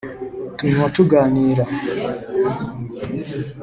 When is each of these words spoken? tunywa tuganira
tunywa 0.57 0.85
tuganira 0.95 1.63